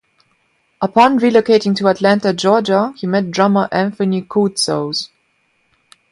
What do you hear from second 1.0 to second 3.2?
relocating to Atlanta, Georgia, he